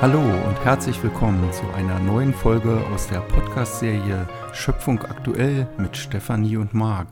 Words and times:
Hallo 0.00 0.22
und 0.22 0.64
herzlich 0.64 1.02
willkommen 1.02 1.52
zu 1.52 1.68
einer 1.74 1.98
neuen 1.98 2.32
Folge 2.32 2.82
aus 2.86 3.08
der 3.08 3.20
Podcast-Serie 3.20 4.26
Schöpfung 4.54 4.98
aktuell 5.02 5.68
mit 5.76 5.94
Stefanie 5.94 6.56
und 6.56 6.72
Marc. 6.72 7.08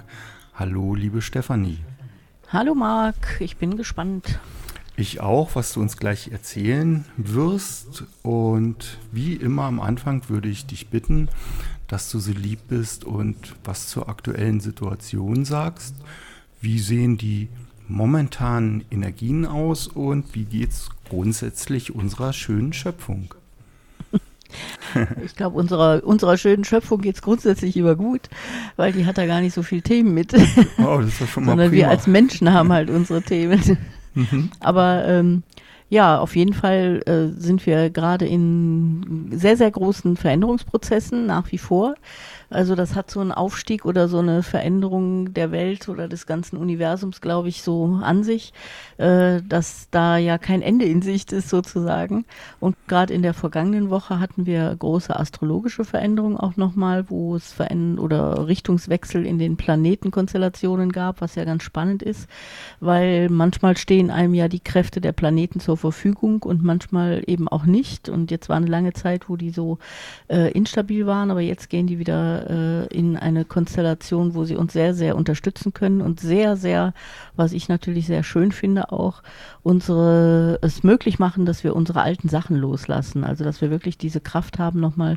Hallo, 0.55 0.95
liebe 0.95 1.21
Stefanie. 1.21 1.81
Hallo 2.49 2.75
Marc, 2.75 3.43
ich 3.43 3.59
bin 3.59 3.77
gespannt. 3.77 4.39
Ich 4.97 5.21
auch, 5.21 5.55
was 5.55 5.75
du 5.75 5.83
uns 5.83 5.99
gleich 5.99 6.33
erzählen 6.33 7.05
wirst. 7.19 8.05
Und 8.23 8.97
wie 9.13 9.35
immer 9.35 9.65
am 9.65 9.81
Anfang 9.81 10.27
würde 10.31 10.49
ich 10.49 10.65
dich 10.65 10.89
bitten, 10.89 11.29
dass 11.89 12.11
du 12.11 12.19
so 12.19 12.33
lieb 12.33 12.69
bist 12.69 13.05
und 13.05 13.55
was 13.65 13.89
zur 13.89 14.09
aktuellen 14.09 14.61
Situation 14.61 15.45
sagst. 15.45 15.95
Wie 16.63 16.79
sehen 16.79 17.19
die 17.19 17.51
momentanen 17.89 18.85
Energien 18.91 19.47
aus 19.47 19.89
und 19.89 20.35
wie 20.35 20.45
geht 20.45 20.71
es 20.71 20.91
grundsätzlich 21.09 21.95
unserer 21.95 22.33
schönen 22.33 22.73
Schöpfung? 22.73 23.35
Ich 25.23 25.37
glaube, 25.37 25.59
unserer, 25.59 26.03
unserer 26.05 26.39
schönen 26.39 26.65
Schöpfung 26.65 27.03
geht 27.03 27.17
es 27.17 27.23
grundsätzlich 27.23 27.77
immer 27.77 27.95
gut, 27.95 28.31
weil 28.77 28.93
die 28.93 29.05
hat 29.05 29.19
da 29.19 29.27
gar 29.27 29.43
nicht 29.43 29.53
so 29.53 29.63
viele 29.63 29.83
Themen 29.83 30.15
mit. 30.15 30.33
Oh, 30.79 31.01
das 31.01 31.21
ist 31.21 31.31
schon 31.31 31.45
mal 31.45 31.53
Sondern 31.53 31.69
prima. 31.69 31.83
wir 31.83 31.91
als 31.91 32.07
Menschen 32.07 32.53
haben 32.53 32.73
halt 32.73 32.89
unsere 32.89 33.21
Themen. 33.23 33.79
Mhm. 34.15 34.51
Aber 34.61 35.07
ähm, 35.07 35.43
ja, 35.91 36.19
auf 36.19 36.37
jeden 36.37 36.55
Fall 36.55 37.03
äh, 37.07 37.39
sind 37.41 37.65
wir 37.67 37.91
gerade 37.91 38.27
in 38.27 39.31
sehr, 39.33 39.57
sehr 39.57 39.71
großen 39.71 40.17
Veränderungsprozessen 40.17 41.27
nach 41.27 41.53
wie 41.53 41.59
vor. 41.59 41.95
Also 42.51 42.75
das 42.75 42.95
hat 42.95 43.11
so 43.11 43.21
einen 43.21 43.33
Aufstieg 43.33 43.85
oder 43.85 44.09
so 44.09 44.19
eine 44.19 44.43
Veränderung 44.43 45.35
der 45.35 45.53
Welt 45.53 45.89
oder 45.89 46.09
des 46.09 46.27
ganzen 46.27 46.57
Universums, 46.57 47.21
glaube 47.21 47.49
ich, 47.49 47.63
so 47.63 47.99
an 48.03 48.23
sich, 48.23 48.55
äh, 48.97 49.43
dass 49.47 49.89
da 49.91 50.17
ja 50.17 50.39
kein 50.39 50.63
Ende 50.63 50.87
in 50.87 51.03
Sicht 51.03 51.33
ist 51.33 51.51
sozusagen. 51.51 52.25
Und 52.59 52.77
gerade 52.87 53.13
in 53.13 53.23
der 53.23 53.35
vergangenen 53.35 53.91
Woche 53.91 54.19
hatten 54.19 54.47
wir 54.47 54.75
große 54.79 55.15
astrologische 55.15 55.85
Veränderungen 55.85 56.39
auch 56.39 56.57
nochmal, 56.57 57.11
wo 57.11 57.37
es 57.37 57.53
Veränd 57.53 58.01
oder 58.01 58.49
Richtungswechsel 58.49 59.27
in 59.27 59.39
den 59.39 59.59
Planetenkonstellationen 59.59 60.91
gab, 60.91 61.21
was 61.21 61.35
ja 61.35 61.45
ganz 61.45 61.65
spannend 61.65 62.03
ist, 62.03 62.29
weil 62.81 63.29
manchmal 63.29 63.77
stehen 63.77 64.11
einem 64.11 64.33
ja 64.33 64.49
die 64.49 64.61
Kräfte 64.61 65.03
der 65.03 65.13
Planeten 65.13 65.61
zur 65.61 65.77
Verfügung 65.77 66.43
und 66.43 66.63
manchmal 66.63 67.23
eben 67.27 67.47
auch 67.47 67.67
nicht. 67.67 68.09
Und 68.09 68.31
jetzt 68.31 68.49
war 68.49 68.57
eine 68.57 68.67
lange 68.67 68.95
Zeit, 68.95 69.29
wo 69.29 69.37
die 69.37 69.51
so 69.51 69.79
äh, 70.29 70.51
instabil 70.53 71.07
waren, 71.07 71.31
aber 71.31 71.41
jetzt 71.41 71.69
gehen 71.69 71.87
die 71.87 71.99
wieder 71.99 72.38
äh, 72.47 72.87
in 72.95 73.17
eine 73.17 73.45
Konstellation, 73.45 74.35
wo 74.35 74.45
sie 74.45 74.57
uns 74.57 74.73
sehr, 74.73 74.95
sehr 74.95 75.17
unterstützen 75.17 75.73
können 75.73 76.01
und 76.01 76.21
sehr, 76.21 76.57
sehr, 76.57 76.95
was 77.37 77.53
ich 77.53 77.69
natürlich 77.69 78.07
sehr 78.07 78.23
schön 78.23 78.53
finde, 78.53 78.93
auch 78.93 79.23
unsere 79.63 80.59
es 80.63 80.83
möglich 80.83 81.19
machen, 81.19 81.47
dass 81.47 81.65
wir 81.65 81.75
unsere 81.77 82.03
alten 82.03 82.29
Sachen 82.29 82.57
loslassen. 82.57 83.25
Also 83.25 83.45
dass 83.45 83.61
wir 83.61 83.71
wirklich 83.71 83.99
diese 83.99 84.21
Kraft 84.21 84.59
haben, 84.59 84.81
nochmal 84.81 85.17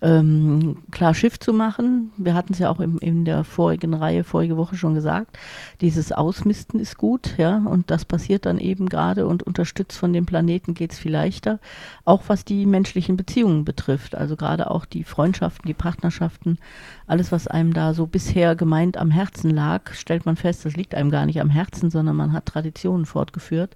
ähm, 0.00 0.78
klar 0.90 1.12
Schiff 1.14 1.38
zu 1.40 1.52
machen. 1.52 2.12
Wir 2.16 2.34
hatten 2.34 2.52
es 2.52 2.60
ja 2.60 2.70
auch 2.70 2.78
im, 2.78 2.98
in 2.98 3.24
der 3.24 3.42
vorigen 3.42 3.94
Reihe, 3.94 4.22
vorige 4.22 4.56
Woche 4.56 4.76
schon 4.76 4.94
gesagt, 4.94 5.38
dieses 5.80 6.12
Ausmisten 6.12 6.78
ist 6.78 6.96
gut, 6.96 7.34
ja, 7.36 7.56
und 7.56 7.90
das 7.90 8.04
passiert 8.04 8.46
dann 8.46 8.58
eben 8.58 8.88
gerade 8.88 9.26
und 9.26 9.42
unterstützt 9.42 9.98
von 9.98 10.12
dem 10.12 10.26
Planeten 10.26 10.74
geht 10.74 10.92
es 10.92 10.98
viel 10.98 11.12
leichter, 11.12 11.58
auch 12.04 12.22
was 12.28 12.44
die 12.44 12.66
menschlichen 12.66 13.16
Beziehungen 13.16 13.64
betrifft, 13.64 14.14
also 14.14 14.36
gerade 14.36 14.70
auch 14.70 14.84
die 14.84 15.02
Freundschaften, 15.02 15.66
die 15.66 15.74
Partnerschaften, 15.74 16.58
alles, 17.06 17.32
was 17.32 17.48
einem 17.48 17.72
da 17.72 17.94
so 17.94 18.06
bisher 18.06 18.54
gemeint 18.54 18.96
am 18.96 19.10
Herzen 19.10 19.50
lag, 19.50 19.94
stellt 19.94 20.26
man 20.26 20.36
fest, 20.36 20.64
das 20.64 20.76
liegt 20.76 20.94
einem 20.94 21.10
gar 21.10 21.26
nicht 21.26 21.40
am 21.40 21.50
Herzen, 21.50 21.90
sondern 21.90 22.14
man 22.16 22.32
hat 22.32 22.46
Traditionen 22.46 23.06
fortgeführt. 23.06 23.74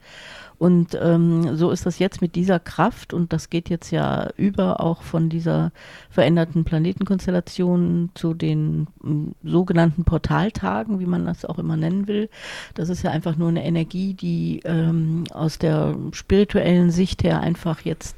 Und 0.63 0.97
ähm, 1.03 1.57
so 1.57 1.73
ist 1.73 1.87
das 1.87 1.99
jetzt 1.99 2.21
mit 2.21 2.37
dieser 2.37 2.61
Kraft. 2.61 3.13
Und 3.13 3.33
das 3.33 3.51
geht 3.51 3.69
jetzt 3.69 3.91
ja 3.91 4.29
über 4.37 4.79
auch 4.79 5.03
von 5.03 5.29
dieser 5.29 5.73
veränderten 6.13 6.65
Planetenkonstellation 6.65 8.11
zu 8.15 8.35
den 8.35 8.87
ähm, 9.03 9.35
sogenannten 9.43 10.05
Portaltagen, 10.05 11.01
wie 11.01 11.07
man 11.07 11.25
das 11.25 11.45
auch 11.45 11.59
immer 11.59 11.77
nennen 11.77 12.07
will. 12.07 12.29
Das 12.75 12.91
ist 12.91 13.03
ja 13.03 13.11
einfach 13.11 13.37
nur 13.37 13.49
eine 13.49 13.65
Energie, 13.65 14.15
die 14.15 14.61
ähm, 14.65 15.25
aus 15.33 15.59
der 15.59 15.97
spirituellen 16.13 16.91
Sicht 16.91 17.25
her 17.25 17.41
einfach 17.41 17.81
jetzt 17.81 18.17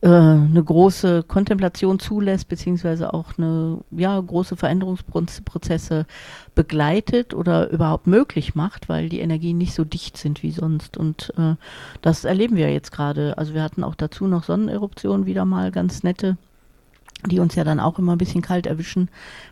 äh, 0.00 0.08
eine 0.08 0.64
große 0.64 1.22
Kontemplation 1.24 1.98
zulässt, 1.98 2.48
beziehungsweise 2.48 3.12
auch 3.12 3.36
eine 3.36 3.80
ja, 3.90 4.18
große 4.18 4.56
Veränderungsprozesse 4.56 6.06
begleitet 6.54 7.34
oder 7.34 7.68
überhaupt 7.68 8.06
möglich 8.06 8.54
macht, 8.54 8.88
weil 8.88 9.10
die 9.10 9.20
Energien 9.20 9.58
nicht 9.58 9.74
so 9.74 9.84
dicht 9.84 10.16
sind 10.16 10.42
wie 10.42 10.52
sonst. 10.52 10.96
Und 10.96 11.34
äh, 11.36 11.56
das 12.00 12.24
erleben 12.24 12.56
wir 12.56 12.72
jetzt 12.72 12.92
gerade. 12.92 13.36
Also 13.36 13.52
wir 13.52 13.62
hatten 13.62 13.84
auch 13.84 13.94
dazu 13.94 14.26
noch 14.26 14.44
Sonneneruptionen 14.44 15.26
wieder 15.26 15.44
mal 15.44 15.70
ganz 15.70 16.02
nette 16.02 16.38
die 17.26 17.40
uns 17.40 17.54
ja 17.54 17.64
dann 17.64 17.80
auch 17.80 17.98
immer 17.98 18.12
ein 18.12 18.18
bisschen 18.18 18.42
kalt 18.42 18.66
erwischen, 18.66 19.08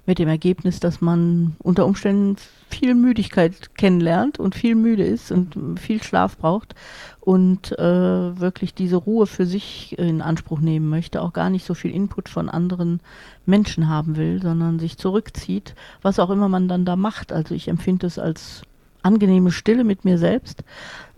mit 0.06 0.18
dem 0.18 0.28
Ergebnis, 0.28 0.80
dass 0.80 1.00
man 1.00 1.56
unter 1.58 1.86
Umständen 1.86 2.36
viel 2.68 2.94
Müdigkeit 2.94 3.74
kennenlernt 3.76 4.38
und 4.38 4.54
viel 4.54 4.74
müde 4.74 5.04
ist 5.04 5.32
und 5.32 5.78
viel 5.80 6.02
Schlaf 6.02 6.36
braucht 6.36 6.74
und 7.20 7.78
äh, 7.78 8.40
wirklich 8.40 8.74
diese 8.74 8.96
Ruhe 8.96 9.26
für 9.26 9.46
sich 9.46 9.98
in 9.98 10.22
Anspruch 10.22 10.60
nehmen 10.60 10.88
möchte, 10.88 11.22
auch 11.22 11.32
gar 11.32 11.50
nicht 11.50 11.66
so 11.66 11.74
viel 11.74 11.90
Input 11.90 12.28
von 12.28 12.48
anderen 12.48 13.00
Menschen 13.46 13.88
haben 13.88 14.16
will, 14.16 14.40
sondern 14.42 14.78
sich 14.78 14.98
zurückzieht, 14.98 15.74
was 16.02 16.18
auch 16.18 16.30
immer 16.30 16.48
man 16.48 16.68
dann 16.68 16.84
da 16.84 16.96
macht. 16.96 17.32
Also 17.32 17.54
ich 17.54 17.68
empfinde 17.68 18.06
es 18.06 18.18
als 18.18 18.62
angenehme 19.02 19.50
Stille 19.50 19.84
mit 19.84 20.04
mir 20.04 20.18
selbst. 20.18 20.64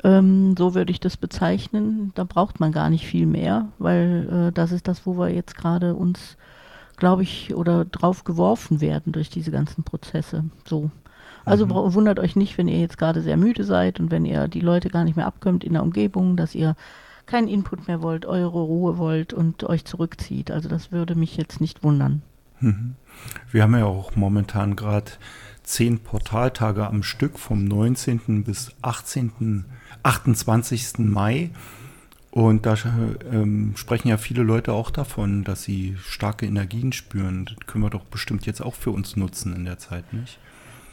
Ähm, 0.03 0.55
so 0.57 0.75
würde 0.75 0.93
ich 0.93 1.01
das 1.01 1.17
bezeichnen. 1.17 2.13
Da 2.15 2.25
braucht 2.25 2.61
man 2.61 2.73
gar 2.73 2.91
nicht 2.91 3.07
viel 3.07 3.27
mehr, 3.27 3.69
weil 3.79 4.49
äh, 4.49 4.53
das 4.53 4.73
ist 4.73 4.89
das, 4.89 5.07
wo 5.07 5.19
wir 5.19 5.29
jetzt 5.29 5.57
gerade 5.57 5.95
uns, 5.95 6.37
glaube 6.97 7.23
ich, 7.23 7.55
oder 7.55 7.85
drauf 7.85 8.25
geworfen 8.25 8.81
werden 8.81 9.13
durch 9.13 9.31
diese 9.31 9.51
ganzen 9.51 9.85
Prozesse. 9.85 10.45
So. 10.67 10.91
Also 11.45 11.67
mhm. 11.67 11.95
wundert 11.95 12.19
euch 12.19 12.37
nicht, 12.37 12.59
wenn 12.59 12.69
ihr 12.69 12.81
jetzt 12.81 12.99
gerade 12.99 13.23
sehr 13.23 13.37
müde 13.37 13.65
seid 13.65 13.99
und 14.01 14.11
wenn 14.11 14.25
ihr 14.25 14.49
die 14.49 14.61
Leute 14.61 14.91
gar 14.91 15.05
nicht 15.05 15.17
mehr 15.17 15.27
abkömmt 15.27 15.65
in 15.65 15.73
der 15.73 15.83
Umgebung, 15.83 16.37
dass 16.37 16.55
ihr 16.55 16.77
keinen 17.27 17.49
Input 17.49 17.87
mehr 17.87 18.03
wollt, 18.03 18.27
eure 18.27 18.61
Ruhe 18.61 18.99
wollt 18.99 19.33
und 19.33 19.65
euch 19.65 19.85
zurückzieht. 19.85 20.51
Also 20.51 20.69
das 20.69 20.93
würde 20.93 21.15
mich 21.15 21.37
jetzt 21.37 21.61
nicht 21.61 21.83
wundern. 21.83 22.23
Mhm. 22.61 22.97
Wir 23.51 23.63
haben 23.63 23.77
ja 23.77 23.87
auch 23.87 24.17
momentan 24.17 24.77
gerade 24.77 25.13
zehn 25.71 26.01
Portaltage 26.01 26.87
am 26.87 27.03
Stück 27.03 27.39
vom 27.39 27.65
19. 27.65 28.45
bis 28.45 28.73
18. 28.83 29.65
28. 30.03 30.99
Mai. 30.99 31.51
Und 32.31 32.65
da 32.65 32.77
ähm, 33.33 33.73
sprechen 33.77 34.09
ja 34.09 34.17
viele 34.17 34.43
Leute 34.43 34.73
auch 34.73 34.91
davon, 34.91 35.43
dass 35.43 35.65
sie 35.65 35.97
starke 36.01 36.47
Energien 36.47 36.93
spüren. 36.93 37.47
Das 37.47 37.67
können 37.67 37.83
wir 37.83 37.91
doch 37.91 38.05
bestimmt 38.05 38.47
jetzt 38.47 38.61
auch 38.61 38.75
für 38.75 38.91
uns 38.91 39.17
nutzen 39.17 39.55
in 39.55 39.65
der 39.65 39.79
Zeit, 39.79 40.13
nicht? 40.13 40.39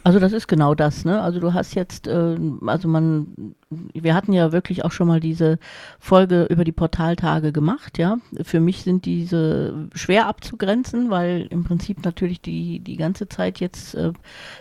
Also 0.04 0.20
das 0.20 0.32
ist 0.32 0.48
genau 0.48 0.74
das, 0.74 1.06
ne? 1.06 1.22
Also 1.22 1.40
du 1.40 1.54
hast 1.54 1.76
jetzt, 1.76 2.08
äh, 2.08 2.38
also 2.66 2.88
man, 2.88 3.56
wir 3.70 4.14
hatten 4.14 4.32
ja 4.32 4.52
wirklich 4.52 4.86
auch 4.86 4.92
schon 4.92 5.08
mal 5.08 5.20
diese 5.20 5.60
Folge 6.00 6.46
über 6.46 6.64
die 6.64 6.72
Portaltage 6.72 7.52
gemacht, 7.52 7.98
ja. 7.98 8.18
Für 8.44 8.62
mich 8.62 8.84
sind 8.84 9.06
diese 9.06 9.90
schwer 9.94 10.28
abzugrenzen, 10.28 11.10
weil 11.10 11.48
im 11.50 11.66
Prinzip 11.66 12.06
natürlich 12.06 12.40
die, 12.42 12.80
die 12.80 12.96
ganze 12.96 13.28
Zeit 13.28 13.60
jetzt 13.60 13.96
äh, 13.96 14.14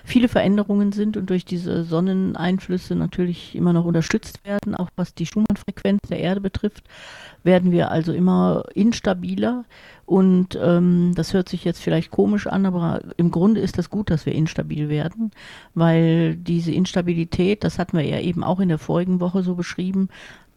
viele 0.05 0.29
Veränderungen 0.29 0.91
sind 0.91 1.17
und 1.17 1.31
durch 1.31 1.45
diese 1.45 1.85
Sonneneinflüsse 1.85 2.97
natürlich 2.97 3.55
immer 3.55 3.73
noch 3.73 3.85
unterstützt 3.85 4.45
werden, 4.45 4.75
auch 4.75 4.91
was 4.97 5.15
die 5.15 5.27
Schumann-Frequenz 5.27 6.01
der 6.11 6.19
Erde 6.19 6.41
betrifft, 6.41 6.85
werden 7.45 7.71
wir 7.71 7.91
also 7.91 8.13
immer 8.13 8.65
instabiler. 8.75 9.65
Und 10.05 10.57
ähm, 10.63 11.13
das 11.17 11.35
hört 11.35 11.49
sich 11.49 11.65
jetzt 11.65 11.83
vielleicht 11.83 12.13
komisch 12.13 12.47
an, 12.47 12.65
aber 12.65 13.01
im 13.17 13.33
Grunde 13.33 13.61
ist 13.61 13.77
das 13.77 13.91
gut, 13.91 14.09
dass 14.09 14.25
wir 14.25 14.35
instabil 14.35 14.89
werden, 14.89 15.33
weil 15.75 16.37
diese 16.37 16.71
Instabilität, 16.71 17.65
das 17.65 17.81
hatten 17.81 17.99
wir 17.99 18.05
ja 18.05 18.21
eben 18.21 18.45
auch 18.45 18.61
in 18.61 18.69
der 18.69 18.79
vorigen 18.97 19.21
Woche 19.21 19.43
so 19.43 19.55
beschrieben, 19.55 20.09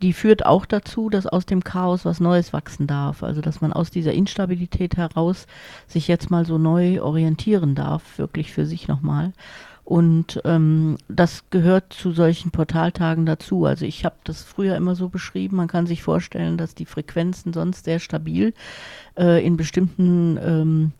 die 0.02 0.14
führt 0.14 0.46
auch 0.46 0.66
dazu, 0.66 1.10
dass 1.10 1.28
aus 1.28 1.46
dem 1.46 1.62
Chaos 1.62 2.06
was 2.06 2.22
Neues 2.22 2.54
wachsen 2.54 2.88
darf. 2.88 3.22
Also 3.22 3.42
dass 3.42 3.60
man 3.60 3.74
aus 3.74 3.92
dieser 3.92 4.14
Instabilität 4.14 4.96
heraus 4.96 5.46
sich 5.88 6.08
jetzt 6.08 6.32
mal 6.32 6.46
so 6.46 6.58
neu 6.58 7.02
orientieren 7.02 7.76
darf, 7.76 8.18
wirklich 8.18 8.54
für 8.54 8.66
sich 8.66 8.88
nochmal. 8.88 9.34
Und 9.84 10.40
ähm, 10.46 10.98
das 11.10 11.50
gehört 11.50 11.92
zu 11.92 12.14
solchen 12.14 12.52
Portaltagen 12.52 13.26
dazu. 13.26 13.66
Also 13.66 13.86
ich 13.86 14.06
habe 14.06 14.16
das 14.24 14.42
früher 14.42 14.78
immer 14.78 14.96
so 14.96 15.10
beschrieben, 15.10 15.58
man 15.58 15.68
kann 15.68 15.86
sich 15.86 16.02
vorstellen, 16.02 16.58
dass 16.58 16.76
die 16.76 16.86
Frequenzen 16.86 17.52
sonst 17.52 17.84
sehr 17.84 18.00
stabil 18.00 18.54
äh, 19.18 19.46
in 19.46 19.58
bestimmten 19.58 20.40
ähm, 20.42 20.92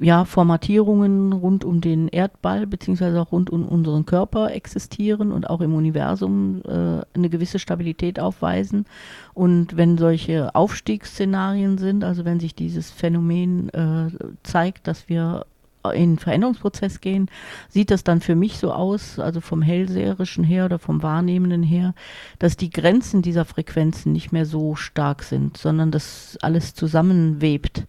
ja, 0.00 0.24
Formatierungen 0.24 1.32
rund 1.32 1.64
um 1.64 1.80
den 1.80 2.08
Erdball 2.08 2.66
beziehungsweise 2.66 3.20
auch 3.20 3.32
rund 3.32 3.50
um 3.50 3.66
unseren 3.66 4.06
Körper 4.06 4.52
existieren 4.52 5.32
und 5.32 5.50
auch 5.50 5.60
im 5.60 5.74
Universum 5.74 6.62
äh, 6.64 7.02
eine 7.14 7.28
gewisse 7.30 7.58
Stabilität 7.58 8.20
aufweisen. 8.20 8.86
Und 9.34 9.76
wenn 9.76 9.98
solche 9.98 10.54
Aufstiegsszenarien 10.54 11.78
sind, 11.78 12.04
also 12.04 12.24
wenn 12.24 12.38
sich 12.38 12.54
dieses 12.54 12.90
Phänomen 12.90 13.70
äh, 13.70 14.08
zeigt, 14.44 14.86
dass 14.86 15.08
wir 15.08 15.46
in 15.94 16.18
Veränderungsprozess 16.18 17.00
gehen, 17.00 17.30
sieht 17.68 17.90
das 17.90 18.04
dann 18.04 18.20
für 18.20 18.34
mich 18.34 18.58
so 18.58 18.72
aus, 18.72 19.18
also 19.18 19.40
vom 19.40 19.62
Hellseherischen 19.62 20.44
her 20.44 20.64
oder 20.64 20.78
vom 20.78 21.02
Wahrnehmenden 21.02 21.62
her, 21.62 21.94
dass 22.38 22.56
die 22.56 22.70
Grenzen 22.70 23.22
dieser 23.22 23.44
Frequenzen 23.44 24.12
nicht 24.12 24.32
mehr 24.32 24.46
so 24.46 24.74
stark 24.74 25.22
sind, 25.22 25.56
sondern 25.56 25.90
dass 25.90 26.38
alles 26.42 26.74
zusammenwebt. 26.74 27.86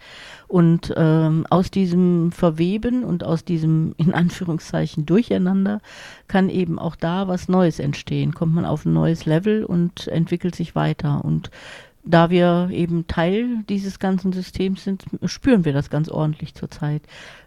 Und 0.47 0.91
ähm, 0.97 1.45
aus 1.51 1.69
diesem 1.69 2.31
Verweben 2.31 3.03
und 3.03 3.23
aus 3.23 3.45
diesem 3.45 3.93
in 3.97 4.15
Anführungszeichen 4.15 5.05
Durcheinander 5.05 5.79
kann 6.27 6.49
eben 6.49 6.79
auch 6.79 6.95
da 6.95 7.27
was 7.27 7.49
Neues 7.49 7.77
entstehen. 7.77 8.33
Kommt 8.33 8.55
man 8.55 8.65
auf 8.65 8.83
ein 8.83 8.93
neues 8.93 9.27
Level 9.27 9.63
und 9.63 10.07
entwickelt 10.07 10.55
sich 10.55 10.73
weiter. 10.73 11.23
Und 11.23 11.51
da 12.09 12.31
wir 12.31 12.69
eben 12.71 13.05
Teil 13.05 13.63
dieses 13.69 13.99
ganzen 13.99 14.33
Systems 14.33 14.83
sind, 14.83 15.03
spüren 15.25 15.63
wir 15.63 15.73
das 15.73 15.91
ganz 15.91 16.09
ordentlich 16.09 16.55
zurzeit. 16.55 17.03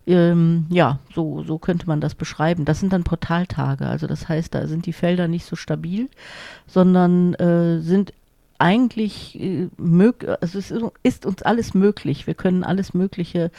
Ähm, 0.06 0.66
ja, 0.68 1.00
so, 1.12 1.42
so 1.42 1.58
könnte 1.58 1.88
man 1.88 2.00
das 2.00 2.14
beschreiben. 2.14 2.64
Das 2.64 2.78
sind 2.78 2.92
dann 2.92 3.02
Portaltage. 3.02 3.86
Also 3.86 4.06
das 4.06 4.28
heißt, 4.28 4.54
da 4.54 4.68
sind 4.68 4.86
die 4.86 4.92
Felder 4.92 5.26
nicht 5.26 5.46
so 5.46 5.56
stabil, 5.56 6.08
sondern 6.68 7.34
äh, 7.34 7.80
sind 7.80 8.12
eigentlich 8.58 9.40
äh, 9.40 9.68
möglich, 9.78 10.30
also 10.40 10.58
es 10.60 10.72
ist 11.02 11.26
uns 11.26 11.42
alles 11.42 11.74
möglich. 11.74 12.28
Wir 12.28 12.34
können 12.34 12.62
alles 12.62 12.94
Mögliche 12.94 13.50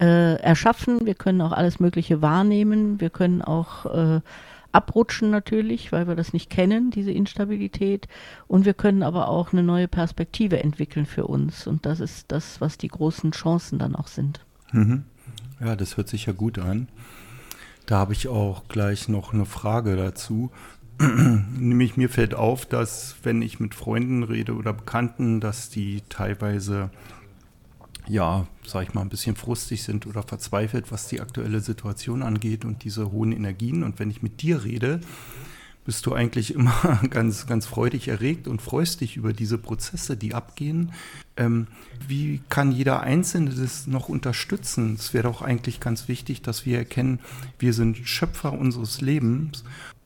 äh, 0.00 0.36
erschaffen, 0.36 1.04
wir 1.04 1.14
können 1.14 1.40
auch 1.40 1.52
alles 1.52 1.80
Mögliche 1.80 2.22
wahrnehmen, 2.22 3.00
wir 3.00 3.10
können 3.10 3.42
auch 3.42 3.86
äh, 3.86 4.20
abrutschen 4.74 5.30
natürlich, 5.30 5.92
weil 5.92 6.08
wir 6.08 6.16
das 6.16 6.32
nicht 6.32 6.50
kennen, 6.50 6.90
diese 6.90 7.12
Instabilität. 7.12 8.08
Und 8.46 8.64
wir 8.64 8.74
können 8.74 9.02
aber 9.02 9.28
auch 9.28 9.52
eine 9.52 9.62
neue 9.62 9.88
Perspektive 9.88 10.62
entwickeln 10.62 11.06
für 11.06 11.26
uns. 11.26 11.66
Und 11.66 11.86
das 11.86 12.00
ist 12.00 12.32
das, 12.32 12.60
was 12.60 12.78
die 12.78 12.88
großen 12.88 13.32
Chancen 13.32 13.78
dann 13.78 13.94
auch 13.94 14.08
sind. 14.08 14.44
Mhm. 14.72 15.04
Ja, 15.60 15.76
das 15.76 15.96
hört 15.96 16.08
sich 16.08 16.26
ja 16.26 16.32
gut 16.32 16.58
an. 16.58 16.88
Da 17.86 17.98
habe 17.98 18.12
ich 18.12 18.28
auch 18.28 18.66
gleich 18.68 19.08
noch 19.08 19.32
eine 19.32 19.46
Frage 19.46 19.96
dazu. 19.96 20.50
Nämlich 20.98 21.96
mir 21.96 22.08
fällt 22.08 22.34
auf, 22.34 22.66
dass 22.66 23.16
wenn 23.22 23.42
ich 23.42 23.60
mit 23.60 23.74
Freunden 23.74 24.22
rede 24.22 24.54
oder 24.54 24.72
Bekannten, 24.72 25.40
dass 25.40 25.70
die 25.70 26.02
teilweise 26.08 26.90
ja, 28.06 28.46
sag 28.66 28.88
ich 28.88 28.94
mal, 28.94 29.00
ein 29.00 29.08
bisschen 29.08 29.36
frustig 29.36 29.82
sind 29.82 30.06
oder 30.06 30.22
verzweifelt, 30.22 30.92
was 30.92 31.08
die 31.08 31.20
aktuelle 31.20 31.60
Situation 31.60 32.22
angeht 32.22 32.64
und 32.64 32.84
diese 32.84 33.10
hohen 33.12 33.32
Energien. 33.32 33.82
Und 33.82 33.98
wenn 33.98 34.10
ich 34.10 34.22
mit 34.22 34.42
dir 34.42 34.64
rede, 34.64 35.00
bist 35.84 36.06
du 36.06 36.14
eigentlich 36.14 36.54
immer 36.54 37.00
ganz, 37.10 37.46
ganz 37.46 37.66
freudig 37.66 38.08
erregt 38.08 38.48
und 38.48 38.62
freust 38.62 39.00
dich 39.00 39.16
über 39.16 39.32
diese 39.32 39.58
Prozesse, 39.58 40.16
die 40.16 40.34
abgehen. 40.34 40.92
Ähm, 41.36 41.66
wie 42.06 42.42
kann 42.48 42.72
jeder 42.72 43.00
Einzelne 43.00 43.50
das 43.50 43.86
noch 43.86 44.08
unterstützen? 44.08 44.94
Es 44.94 45.14
wäre 45.14 45.24
doch 45.24 45.42
eigentlich 45.42 45.80
ganz 45.80 46.08
wichtig, 46.08 46.42
dass 46.42 46.66
wir 46.66 46.78
erkennen, 46.78 47.20
wir 47.58 47.72
sind 47.72 47.98
Schöpfer 47.98 48.52
unseres 48.52 49.00
Lebens 49.00 49.64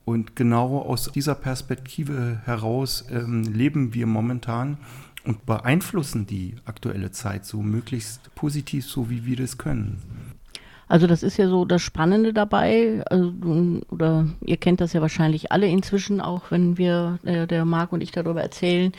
und 0.09 0.35
genau 0.35 0.79
aus 0.79 1.11
dieser 1.11 1.35
Perspektive 1.35 2.41
heraus 2.45 3.05
ähm, 3.11 3.43
leben 3.43 3.93
wir 3.93 4.07
momentan 4.07 4.77
und 5.25 5.45
beeinflussen 5.45 6.25
die 6.25 6.55
aktuelle 6.65 7.11
Zeit 7.11 7.45
so 7.45 7.61
möglichst 7.61 8.33
positiv, 8.35 8.85
so 8.85 9.09
wie 9.09 9.25
wir 9.25 9.35
das 9.35 9.57
können. 9.57 10.01
Also 10.87 11.05
das 11.05 11.21
ist 11.21 11.37
ja 11.37 11.47
so 11.47 11.65
das 11.65 11.83
Spannende 11.83 12.33
dabei, 12.33 13.03
also, 13.05 13.31
oder 13.89 14.27
ihr 14.43 14.57
kennt 14.57 14.81
das 14.81 14.93
ja 14.93 15.01
wahrscheinlich 15.01 15.51
alle 15.51 15.67
inzwischen, 15.67 16.19
auch 16.19 16.49
wenn 16.49 16.79
wir, 16.79 17.19
äh, 17.23 17.45
der 17.45 17.63
Marc 17.63 17.93
und 17.93 18.01
ich 18.01 18.11
darüber 18.11 18.41
erzählen, 18.41 18.91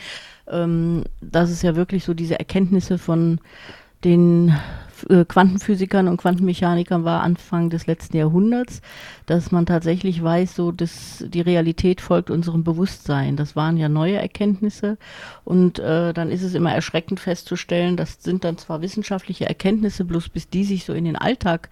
ähm, 0.47 1.03
dass 1.19 1.49
es 1.49 1.61
ja 1.61 1.75
wirklich 1.75 2.05
so 2.05 2.13
diese 2.13 2.39
Erkenntnisse 2.39 2.97
von 2.97 3.39
den 4.05 4.55
Quantenphysikern 5.07 6.07
und 6.07 6.17
Quantenmechanikern 6.17 7.03
war 7.03 7.21
Anfang 7.21 7.69
des 7.69 7.87
letzten 7.87 8.17
Jahrhunderts, 8.17 8.81
dass 9.25 9.51
man 9.51 9.65
tatsächlich 9.65 10.23
weiß, 10.23 10.55
so 10.55 10.71
dass 10.71 11.23
die 11.27 11.41
Realität 11.41 12.01
folgt 12.01 12.29
unserem 12.29 12.63
Bewusstsein. 12.63 13.37
Das 13.37 13.55
waren 13.55 13.77
ja 13.77 13.89
neue 13.89 14.17
Erkenntnisse 14.17 14.97
und 15.43 15.79
äh, 15.79 16.13
dann 16.13 16.29
ist 16.29 16.43
es 16.43 16.53
immer 16.53 16.73
erschreckend 16.73 17.19
festzustellen, 17.19 17.97
das 17.97 18.21
sind 18.21 18.43
dann 18.43 18.57
zwar 18.57 18.81
wissenschaftliche 18.81 19.47
Erkenntnisse, 19.47 20.05
bloß 20.05 20.29
bis 20.29 20.49
die 20.49 20.63
sich 20.63 20.85
so 20.85 20.93
in 20.93 21.05
den 21.05 21.15
Alltag 21.15 21.69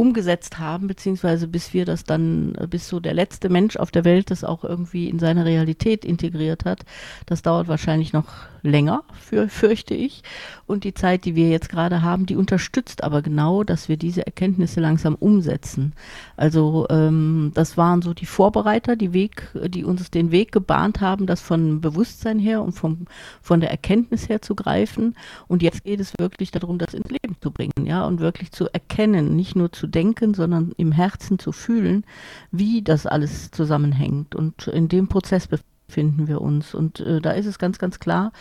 umgesetzt 0.00 0.58
haben, 0.58 0.86
beziehungsweise 0.86 1.46
bis 1.46 1.74
wir 1.74 1.84
das 1.84 2.04
dann, 2.04 2.54
bis 2.70 2.88
so 2.88 3.00
der 3.00 3.12
letzte 3.12 3.50
Mensch 3.50 3.76
auf 3.76 3.90
der 3.90 4.06
Welt 4.06 4.30
das 4.30 4.44
auch 4.44 4.64
irgendwie 4.64 5.10
in 5.10 5.18
seine 5.18 5.44
Realität 5.44 6.06
integriert 6.06 6.64
hat. 6.64 6.86
Das 7.26 7.42
dauert 7.42 7.68
wahrscheinlich 7.68 8.14
noch 8.14 8.24
länger, 8.62 9.02
für, 9.18 9.48
fürchte 9.48 9.94
ich. 9.94 10.22
Und 10.66 10.84
die 10.84 10.94
Zeit, 10.94 11.24
die 11.26 11.34
wir 11.34 11.50
jetzt 11.50 11.68
gerade 11.68 12.02
haben, 12.02 12.24
die 12.24 12.36
unterstützt 12.36 13.04
aber 13.04 13.20
genau, 13.20 13.62
dass 13.62 13.90
wir 13.90 13.98
diese 13.98 14.24
Erkenntnisse 14.24 14.80
langsam 14.80 15.16
umsetzen. 15.16 15.92
Also 16.36 16.86
ähm, 16.88 17.52
das 17.54 17.76
waren 17.76 18.00
so 18.00 18.14
die 18.14 18.26
Vorbereiter, 18.26 18.96
die 18.96 19.12
Weg, 19.12 19.48
die 19.66 19.84
uns 19.84 20.10
den 20.10 20.30
Weg 20.30 20.52
gebahnt 20.52 21.00
haben, 21.00 21.26
das 21.26 21.42
von 21.42 21.80
Bewusstsein 21.80 22.38
her 22.38 22.62
und 22.62 22.72
vom, 22.72 23.06
von 23.42 23.60
der 23.60 23.70
Erkenntnis 23.70 24.28
her 24.28 24.40
zu 24.40 24.54
greifen. 24.54 25.14
Und 25.46 25.62
jetzt 25.62 25.84
geht 25.84 26.00
es 26.00 26.14
wirklich 26.18 26.50
darum, 26.50 26.78
das 26.78 26.94
ins 26.94 27.10
Leben 27.10 27.36
zu 27.40 27.50
bringen, 27.50 27.84
ja, 27.84 28.06
und 28.06 28.20
wirklich 28.20 28.52
zu 28.52 28.68
erkennen, 28.72 29.36
nicht 29.36 29.56
nur 29.56 29.72
zu 29.72 29.86
denken, 29.90 30.34
sondern 30.34 30.72
im 30.76 30.92
Herzen 30.92 31.38
zu 31.38 31.52
fühlen, 31.52 32.04
wie 32.50 32.82
das 32.82 33.06
alles 33.06 33.50
zusammenhängt. 33.50 34.34
Und 34.34 34.68
in 34.68 34.88
dem 34.88 35.08
Prozess 35.08 35.46
befinden 35.46 36.28
wir 36.28 36.40
uns. 36.40 36.74
Und 36.74 37.00
äh, 37.00 37.20
da 37.20 37.32
ist 37.32 37.46
es 37.46 37.58
ganz, 37.58 37.78
ganz 37.78 37.98
klar, 37.98 38.32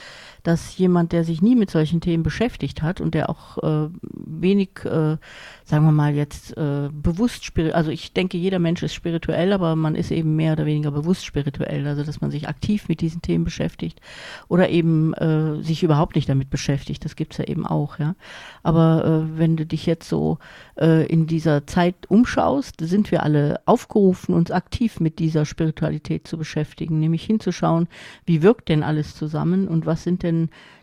dass 0.44 0.78
jemand, 0.78 1.12
der 1.12 1.24
sich 1.24 1.42
nie 1.42 1.56
mit 1.56 1.70
solchen 1.70 2.02
Themen 2.02 2.24
beschäftigt 2.24 2.82
hat 2.82 3.02
und 3.02 3.14
der 3.14 3.30
auch 3.30 3.58
äh, 3.58 3.90
wenig, 4.02 4.70
äh, 4.86 5.18
sagen 5.66 5.86
wir 5.86 5.92
mal 5.92 6.16
jetzt, 6.16 6.56
äh, 6.58 6.90
bewusst, 6.92 7.52
also 7.74 7.92
ich 7.92 8.14
denke, 8.14 8.38
jeder 8.38 8.60
Mensch 8.60 8.84
ist 8.84 8.94
spirituell, 8.94 9.54
aber 9.54 9.76
man 9.76 9.96
ist 9.96 10.12
eben 10.12 10.36
mehr 10.36 10.54
oder 10.54 10.66
weniger 10.66 10.92
bewusst 10.92 11.26
spirituell, 11.26 11.88
also 11.88 12.04
dass 12.04 12.22
man 12.22 12.32
sich 12.32 12.48
aktiv 12.48 12.88
mit 12.88 13.02
diesen 13.02 13.22
Themen 13.22 13.44
beschäftigt 13.44 14.00
oder 14.48 14.70
eben 14.70 15.14
äh, 15.14 15.62
sich 15.62 15.84
überhaupt 15.84 16.16
nicht 16.16 16.30
damit 16.30 16.50
beschäftigt, 16.50 17.04
das 17.06 17.16
gibt 17.16 17.34
es 17.34 17.40
ja 17.40 17.46
eben 17.46 17.66
auch, 17.66 18.00
ja. 18.00 18.16
Aber 18.64 19.06
äh, 19.06 19.38
wenn 19.38 19.58
du 19.58 19.66
dich 19.66 19.86
jetzt 19.86 20.08
so 20.08 20.38
äh, 20.80 21.06
in 21.08 21.28
dieser 21.28 21.68
Zeit 21.68 21.96
umschaust, 22.08 22.76
sind 22.80 23.12
wir 23.12 23.24
alle 23.24 23.60
aufgerufen, 23.66 24.34
uns 24.34 24.52
aktiv 24.52 25.00
mit 25.00 25.20
dieser 25.20 25.46
Spiritualität 25.46 26.28
zu 26.28 26.38
beschäftigen, 26.38 27.00
nämlich 27.00 27.24
hinzuschauen, 27.24 27.88
wie 28.26 28.42
wirkt 28.42 28.70
denn 28.70 28.84
alles 28.84 29.16
zusammen 29.16 29.68
und 29.68 29.86
was 29.86 30.04
sind 30.04 30.24
denn 30.24 30.39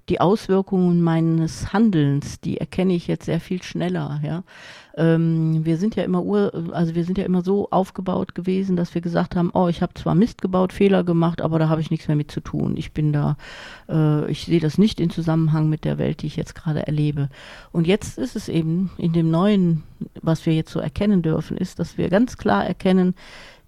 die 0.09 0.21
Auswirkungen 0.21 1.03
meines 1.03 1.73
Handelns, 1.73 2.41
die 2.41 2.59
erkenne 2.59 2.95
ich 2.95 3.09
jetzt 3.09 3.25
sehr 3.25 3.41
viel 3.41 3.63
schneller. 3.63 4.21
Ja, 4.23 4.45
ähm, 4.97 5.65
wir 5.65 5.79
sind 5.79 5.97
ja 5.97 6.05
immer 6.05 6.23
ur, 6.23 6.53
also 6.73 6.95
wir 6.95 7.05
sind 7.05 7.19
ja 7.19 7.25
immer 7.25 7.43
so 7.43 7.69
aufgebaut 7.71 8.35
gewesen, 8.35 8.77
dass 8.77 8.95
wir 8.95 9.01
gesagt 9.01 9.35
haben, 9.35 9.51
oh, 9.53 9.67
ich 9.67 9.83
habe 9.83 9.95
zwar 9.95 10.15
Mist 10.15 10.43
gebaut, 10.43 10.73
Fehler 10.73 11.03
gemacht, 11.03 11.41
aber 11.41 11.59
da 11.59 11.69
habe 11.69 11.81
ich 11.81 11.91
nichts 11.91 12.07
mehr 12.07 12.17
mit 12.17 12.31
zu 12.31 12.41
tun. 12.41 12.77
Ich 12.77 12.93
bin 12.93 13.13
da, 13.13 13.37
äh, 13.89 14.31
ich 14.31 14.45
sehe 14.45 14.61
das 14.61 14.79
nicht 14.79 15.01
in 15.01 15.11
Zusammenhang 15.11 15.69
mit 15.69 15.85
der 15.85 15.99
Welt, 15.99 16.23
die 16.23 16.29
ich 16.29 16.37
jetzt 16.37 16.55
gerade 16.55 16.87
erlebe. 16.87 17.29
Und 17.73 17.87
jetzt 17.87 18.17
ist 18.17 18.37
es 18.37 18.49
eben 18.49 18.91
in 18.99 19.13
dem 19.13 19.31
neuen, 19.31 19.83
was 20.23 20.47
wir 20.47 20.55
jetzt 20.55 20.71
so 20.71 20.79
erkennen 20.79 21.23
dürfen, 21.23 21.57
ist, 21.57 21.81
dass 21.81 21.99
wir 21.99 22.09
ganz 22.11 22.37
klar 22.37 22.65
erkennen, 22.65 23.15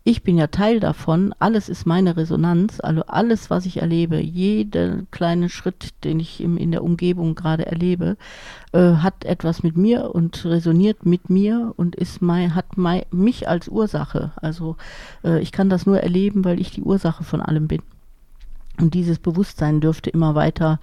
ich 0.09 0.23
bin 0.23 0.39
ja 0.39 0.47
Teil 0.47 0.81
davon, 0.81 1.35
alles 1.39 1.69
ist 1.69 1.85
meine 1.85 2.17
Resonanz, 2.17 2.81
also 2.81 3.03
alles, 3.03 3.51
was 3.51 3.67
ich 3.67 3.83
erlebe, 3.83 4.19
jeder 4.19 5.03
kleine 5.11 5.51
Schritt, 5.51 6.03
den 6.03 6.19
ich 6.19 6.41
im, 6.41 6.57
in 6.57 6.71
der 6.71 6.83
Umgebung 6.83 7.35
gerade 7.35 7.67
erlebe, 7.67 8.17
äh, 8.73 8.95
hat 8.95 9.27
etwas 9.27 9.63
mit 9.63 9.77
mir 9.77 10.15
und 10.15 10.47
resoniert 10.47 11.05
mit 11.05 11.29
mir 11.29 11.75
und 11.77 11.95
ist 11.95 12.23
mein, 12.23 12.55
hat 12.55 12.79
mein, 12.79 13.03
mich 13.11 13.49
als 13.51 13.69
Ursache. 13.69 14.33
Also 14.37 14.79
äh, 15.25 15.41
ich 15.43 15.53
kann 15.53 15.69
das 15.69 15.85
nur 15.85 16.01
erleben, 16.01 16.43
weil 16.43 16.59
ich 16.59 16.71
die 16.71 16.83
Ursache 16.83 17.23
von 17.23 17.43
allem 17.43 17.69
bin. 17.69 17.83
Und 18.81 18.95
dieses 18.95 19.19
Bewusstsein 19.19 19.81
dürfte 19.81 20.11
immer 20.11 20.35
weiter 20.35 20.79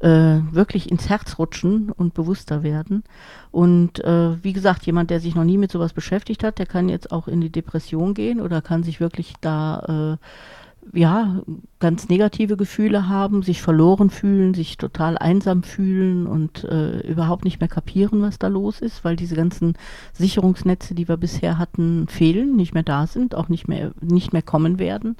äh, 0.00 0.38
wirklich 0.50 0.90
ins 0.90 1.08
Herz 1.08 1.38
rutschen 1.38 1.90
und 1.90 2.14
bewusster 2.14 2.62
werden. 2.62 3.04
Und 3.52 4.02
äh, 4.04 4.42
wie 4.42 4.52
gesagt, 4.52 4.84
jemand, 4.86 5.10
der 5.10 5.20
sich 5.20 5.34
noch 5.34 5.44
nie 5.44 5.58
mit 5.58 5.70
sowas 5.70 5.92
beschäftigt 5.92 6.42
hat, 6.44 6.58
der 6.58 6.66
kann 6.66 6.88
jetzt 6.88 7.12
auch 7.12 7.28
in 7.28 7.40
die 7.40 7.52
Depression 7.52 8.14
gehen 8.14 8.40
oder 8.40 8.62
kann 8.62 8.82
sich 8.82 9.00
wirklich 9.00 9.34
da 9.40 10.18
äh, 10.18 10.98
ja 10.98 11.42
ganz 11.78 12.08
negative 12.08 12.56
Gefühle 12.56 13.08
haben, 13.08 13.42
sich 13.42 13.62
verloren 13.62 14.10
fühlen, 14.10 14.54
sich 14.54 14.76
total 14.76 15.18
einsam 15.18 15.62
fühlen 15.62 16.26
und 16.26 16.64
äh, 16.64 17.00
überhaupt 17.00 17.44
nicht 17.44 17.60
mehr 17.60 17.68
kapieren, 17.68 18.22
was 18.22 18.38
da 18.38 18.48
los 18.48 18.80
ist, 18.80 19.04
weil 19.04 19.16
diese 19.16 19.36
ganzen 19.36 19.74
Sicherungsnetze, 20.12 20.94
die 20.94 21.08
wir 21.08 21.16
bisher 21.16 21.58
hatten, 21.58 22.08
fehlen, 22.08 22.56
nicht 22.56 22.74
mehr 22.74 22.82
da 22.82 23.06
sind, 23.06 23.34
auch 23.34 23.48
nicht 23.48 23.68
mehr 23.68 23.92
nicht 24.00 24.32
mehr 24.32 24.42
kommen 24.42 24.78
werden. 24.78 25.16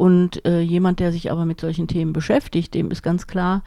Und 0.00 0.46
äh, 0.46 0.62
jemand, 0.62 0.98
der 0.98 1.12
sich 1.12 1.30
aber 1.30 1.44
mit 1.44 1.60
solchen 1.60 1.86
Themen 1.86 2.14
beschäftigt, 2.14 2.72
dem 2.72 2.90
ist 2.90 3.02
ganz 3.02 3.26
klar, 3.26 3.62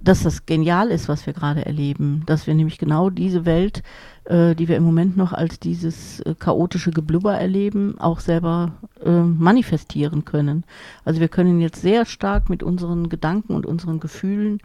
dass 0.00 0.22
das 0.22 0.46
genial 0.46 0.88
ist, 0.88 1.06
was 1.06 1.26
wir 1.26 1.34
gerade 1.34 1.66
erleben, 1.66 2.22
dass 2.24 2.46
wir 2.46 2.54
nämlich 2.54 2.78
genau 2.78 3.10
diese 3.10 3.44
Welt, 3.44 3.82
die 4.28 4.68
wir 4.68 4.76
im 4.76 4.82
Moment 4.82 5.16
noch 5.16 5.32
als 5.32 5.60
dieses 5.60 6.20
äh, 6.20 6.34
chaotische 6.38 6.90
Geblubber 6.90 7.34
erleben, 7.34 7.96
auch 7.98 8.20
selber 8.20 8.72
äh, 9.04 9.10
manifestieren 9.10 10.24
können. 10.24 10.64
Also 11.04 11.20
wir 11.20 11.28
können 11.28 11.60
jetzt 11.60 11.80
sehr 11.80 12.04
stark 12.04 12.50
mit 12.50 12.62
unseren 12.62 13.08
Gedanken 13.08 13.54
und 13.54 13.66
unseren 13.66 14.00
Gefühlen 14.00 14.60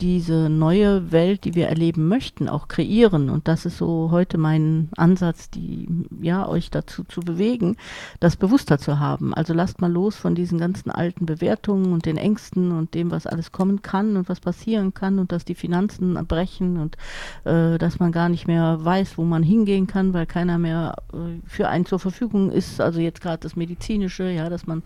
diese 0.00 0.50
neue 0.50 1.10
Welt, 1.10 1.44
die 1.44 1.54
wir 1.54 1.68
erleben 1.68 2.08
möchten, 2.08 2.48
auch 2.48 2.68
kreieren. 2.68 3.30
Und 3.30 3.48
das 3.48 3.64
ist 3.64 3.78
so 3.78 4.10
heute 4.10 4.36
mein 4.36 4.90
Ansatz, 4.96 5.48
die, 5.48 5.88
ja, 6.20 6.46
euch 6.46 6.70
dazu 6.70 7.04
zu 7.04 7.20
bewegen, 7.20 7.76
das 8.20 8.36
bewusster 8.36 8.78
zu 8.78 8.98
haben. 8.98 9.32
Also 9.32 9.54
lasst 9.54 9.80
mal 9.80 9.90
los 9.90 10.16
von 10.16 10.34
diesen 10.34 10.58
ganzen 10.58 10.90
alten 10.90 11.24
Bewertungen 11.24 11.92
und 11.92 12.04
den 12.04 12.18
Ängsten 12.18 12.72
und 12.72 12.92
dem, 12.92 13.10
was 13.10 13.26
alles 13.26 13.52
kommen 13.52 13.80
kann 13.80 14.16
und 14.16 14.28
was 14.28 14.40
passieren 14.40 14.92
kann 14.92 15.18
und 15.18 15.32
dass 15.32 15.46
die 15.46 15.54
Finanzen 15.54 16.14
brechen 16.26 16.76
und 16.76 16.96
äh, 17.44 17.78
dass 17.78 17.98
man 17.98 18.12
gar 18.12 18.28
nicht 18.28 18.46
mehr 18.46 18.84
weiß, 18.84 19.05
wo 19.16 19.24
man 19.24 19.42
hingehen 19.42 19.86
kann, 19.86 20.12
weil 20.12 20.26
keiner 20.26 20.58
mehr 20.58 20.96
äh, 21.12 21.40
für 21.46 21.68
einen 21.68 21.86
zur 21.86 21.98
Verfügung 21.98 22.50
ist. 22.50 22.80
Also 22.80 23.00
jetzt 23.00 23.20
gerade 23.20 23.38
das 23.38 23.56
Medizinische, 23.56 24.30
ja, 24.30 24.48
dass 24.48 24.66
man 24.66 24.82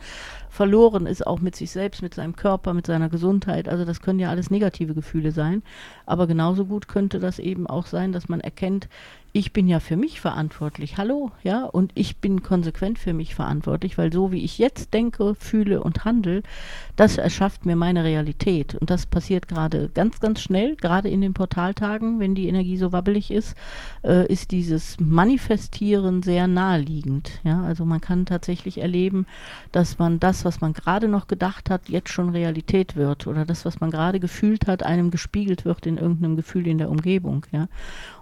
verloren 0.49 1.07
ist, 1.07 1.27
auch 1.27 1.41
mit 1.41 1.57
sich 1.57 1.71
selbst, 1.71 2.03
mit 2.03 2.15
seinem 2.15 2.37
Körper, 2.37 2.75
mit 2.75 2.87
seiner 2.87 3.09
Gesundheit. 3.09 3.69
Also 3.69 3.85
das 3.85 4.01
können 4.01 4.19
ja 4.19 4.31
alles 4.31 4.51
negative 4.51 4.95
Gefühle 4.95 5.33
sein. 5.33 5.63
Aber 6.07 6.27
genauso 6.27 6.65
gut 6.67 6.89
könnte 6.89 7.21
das 7.21 7.39
eben 7.39 7.67
auch 7.67 7.87
sein, 7.87 8.13
dass 8.13 8.29
man 8.29 8.41
erkennt, 8.41 8.89
ich 9.33 9.53
bin 9.53 9.69
ja 9.69 9.79
für 9.79 9.97
mich 9.97 10.21
verantwortlich, 10.21 10.97
hallo, 10.97 11.31
ja, 11.45 11.65
und 11.65 11.93
ich 11.95 12.17
bin 12.17 12.43
konsequent 12.43 12.99
für 12.99 13.13
mich 13.13 13.35
verantwortlich, 13.35 13.97
weil 13.97 14.13
so 14.13 14.33
wie 14.33 14.45
ich 14.45 14.59
jetzt 14.59 14.93
denke, 14.93 15.37
fühle 15.37 15.83
und 15.83 16.05
handle, 16.05 16.43
das 16.97 17.17
erschafft 17.17 17.65
mir 17.65 17.77
meine 17.77 18.03
Realität. 18.03 18.75
Und 18.75 18.91
das 18.91 19.07
passiert 19.07 19.47
gerade 19.47 19.89
ganz, 19.95 20.19
ganz 20.19 20.41
schnell, 20.41 20.75
gerade 20.77 21.09
in 21.09 21.21
den 21.21 21.33
Portaltagen, 21.33 22.19
wenn 22.19 22.35
die 22.35 22.49
Energie 22.49 22.77
so 22.77 22.93
wabbelig 22.93 23.31
ist, 23.31 23.57
äh, 24.03 24.27
ist 24.27 24.51
dieses 24.51 24.99
Manifestieren 24.99 26.23
sehr 26.23 26.49
naheliegend. 26.49 27.41
Ja, 27.45 27.63
also 27.63 27.85
man 27.85 28.01
kann 28.01 28.27
tatsächlich 28.27 28.79
erleben, 28.79 29.27
dass 29.71 29.99
man 29.99 30.19
das, 30.19 30.45
was 30.45 30.61
man 30.61 30.73
gerade 30.73 31.07
noch 31.07 31.29
gedacht 31.29 31.71
hat, 31.71 31.89
jetzt 31.89 32.11
schon 32.11 32.31
Realität 32.31 32.97
wird 32.97 33.29
oder 33.29 33.45
das, 33.45 33.65
was 33.65 33.81
man 33.81 33.91
gerade 33.91 34.19
gefühlt 34.19 34.67
hat, 34.67 34.83
einem 34.83 35.13
gespiegelt 35.13 35.65
wird 35.65 35.87
in 35.87 35.99
irgendeinem 35.99 36.37
Gefühl 36.37 36.67
in 36.67 36.79
der 36.79 36.91
Umgebung. 36.91 37.47
Ja. 37.53 37.69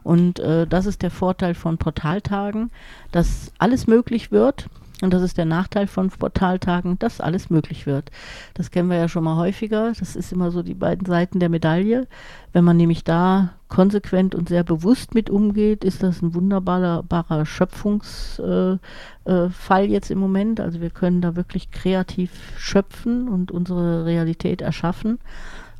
Und 0.05 0.39
äh, 0.39 0.67
das 0.67 0.87
ist 0.87 0.98
der 1.03 1.11
Vorteil 1.11 1.55
von 1.55 1.79
Portaltagen, 1.79 2.71
dass 3.13 3.53
alles 3.59 3.87
möglich 3.87 4.31
wird. 4.31 4.69
Und 5.01 5.15
das 5.15 5.23
ist 5.23 5.39
der 5.39 5.45
Nachteil 5.45 5.87
von 5.87 6.09
Portaltagen, 6.09 6.99
dass 6.99 7.21
alles 7.21 7.51
möglich 7.51 7.87
wird. 7.87 8.11
Das 8.55 8.73
kennen 8.73 8.91
wir 8.91 8.97
ja 8.97 9.07
schon 9.07 9.23
mal 9.23 9.37
häufiger. 9.37 9.93
Das 9.97 10.17
ist 10.17 10.33
immer 10.33 10.51
so 10.51 10.65
die 10.65 10.75
beiden 10.75 11.07
Seiten 11.07 11.39
der 11.39 11.49
Medaille. 11.49 12.09
Wenn 12.53 12.65
man 12.65 12.77
nämlich 12.77 13.05
da 13.05 13.51
konsequent 13.69 14.35
und 14.35 14.49
sehr 14.49 14.65
bewusst 14.65 15.15
mit 15.15 15.31
umgeht, 15.31 15.85
ist 15.85 16.03
das 16.03 16.21
ein 16.21 16.35
wunderbarer 16.35 17.47
Schöpfungsfall 17.47 18.81
äh, 19.25 19.85
äh, 19.85 19.87
jetzt 19.87 20.11
im 20.11 20.19
Moment. 20.19 20.59
Also 20.59 20.81
wir 20.81 20.91
können 20.91 21.21
da 21.21 21.37
wirklich 21.37 21.71
kreativ 21.71 22.33
schöpfen 22.57 23.29
und 23.29 23.53
unsere 23.53 24.05
Realität 24.05 24.63
erschaffen. 24.63 25.21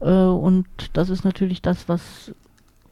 Äh, 0.01 0.13
und 0.13 0.67
das 0.93 1.11
ist 1.11 1.25
natürlich 1.25 1.61
das, 1.61 1.89
was 1.89 2.33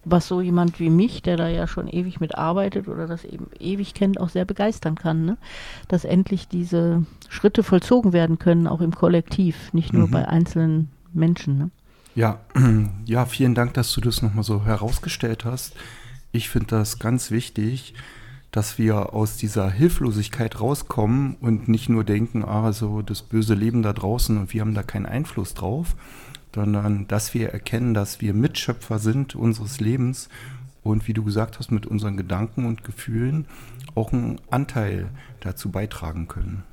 was 0.08 0.28
so 0.28 0.40
jemand 0.40 0.78
wie 0.78 0.88
mich, 0.88 1.20
der 1.20 1.36
da 1.36 1.48
ja 1.48 1.66
schon 1.66 1.88
ewig 1.88 2.20
mitarbeitet 2.20 2.86
oder 2.86 3.08
das 3.08 3.24
eben 3.24 3.48
ewig 3.58 3.92
kennt, 3.92 4.20
auch 4.20 4.28
sehr 4.28 4.44
begeistern 4.44 4.94
kann, 4.94 5.24
ne? 5.24 5.36
dass 5.88 6.04
endlich 6.04 6.46
diese 6.46 7.04
Schritte 7.28 7.64
vollzogen 7.64 8.12
werden 8.12 8.38
können, 8.38 8.68
auch 8.68 8.80
im 8.80 8.94
Kollektiv, 8.94 9.72
nicht 9.72 9.92
nur 9.92 10.06
mhm. 10.06 10.12
bei 10.12 10.28
einzelnen 10.28 10.90
Menschen. 11.12 11.58
Ne? 11.58 11.70
Ja, 12.14 12.38
ja, 13.04 13.26
vielen 13.26 13.56
Dank, 13.56 13.74
dass 13.74 13.92
du 13.92 14.00
das 14.00 14.22
nochmal 14.22 14.44
so 14.44 14.64
herausgestellt 14.64 15.44
hast. 15.44 15.74
Ich 16.30 16.48
finde 16.48 16.68
das 16.68 17.00
ganz 17.00 17.32
wichtig, 17.32 17.94
dass 18.52 18.78
wir 18.78 19.12
aus 19.12 19.36
dieser 19.36 19.68
Hilflosigkeit 19.70 20.60
rauskommen 20.60 21.34
und 21.40 21.66
nicht 21.66 21.88
nur 21.88 22.04
denken, 22.04 22.44
ah, 22.44 22.72
so 22.72 23.02
das 23.02 23.22
böse 23.22 23.54
Leben 23.54 23.82
da 23.82 23.92
draußen 23.92 24.38
und 24.38 24.54
wir 24.54 24.60
haben 24.60 24.74
da 24.74 24.84
keinen 24.84 25.06
Einfluss 25.06 25.54
drauf, 25.54 25.96
sondern 26.56 27.06
dass 27.06 27.34
wir 27.34 27.50
erkennen, 27.50 27.92
dass 27.92 28.22
wir 28.22 28.32
Mitschöpfer 28.32 28.98
sind 28.98 29.36
unseres 29.36 29.78
Lebens 29.78 30.30
und 30.82 31.06
wie 31.06 31.12
du 31.12 31.22
gesagt 31.22 31.58
hast, 31.58 31.70
mit 31.70 31.84
unseren 31.84 32.16
Gedanken 32.16 32.64
und 32.64 32.82
Gefühlen 32.82 33.46
auch 33.94 34.12
einen 34.12 34.40
Anteil 34.50 35.10
dazu 35.40 35.70
beitragen 35.70 36.28
können. 36.28 36.64